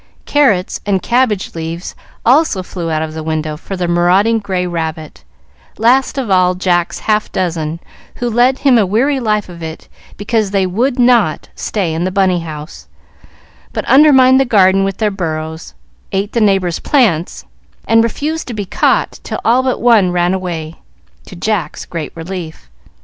Carrots 0.25 0.81
and 0.83 0.99
cabbage 1.03 1.53
leaves 1.53 1.93
also 2.25 2.63
flew 2.63 2.89
out 2.89 3.03
of 3.03 3.13
the 3.13 3.21
window 3.21 3.55
for 3.55 3.77
the 3.77 3.87
marauding 3.87 4.39
gray 4.39 4.65
rabbit, 4.65 5.23
last 5.77 6.17
of 6.17 6.31
all 6.31 6.55
Jack's 6.55 7.01
half 7.01 7.31
dozen, 7.31 7.79
who 8.15 8.27
led 8.27 8.57
him 8.57 8.79
a 8.79 8.85
weary 8.87 9.19
life 9.19 9.47
of 9.47 9.61
it 9.61 9.87
because 10.17 10.49
they 10.49 10.65
would 10.65 10.97
not 10.97 11.49
stay 11.53 11.93
in 11.93 12.03
the 12.03 12.09
Bunny 12.09 12.39
house, 12.39 12.87
but 13.73 13.85
undermined 13.85 14.39
the 14.39 14.43
garden 14.43 14.83
with 14.83 14.97
their 14.97 15.11
burrows, 15.11 15.75
ate 16.11 16.31
the 16.33 16.41
neighbors' 16.41 16.79
plants, 16.79 17.45
and 17.87 18.03
refused 18.03 18.47
to 18.47 18.55
be 18.55 18.65
caught 18.65 19.19
till 19.21 19.39
all 19.45 19.61
but 19.61 19.79
one 19.83 20.11
ran 20.11 20.33
away, 20.33 20.77
to 21.27 21.35
Jack's 21.35 21.85
great 21.85 22.11
relief. 22.15 22.71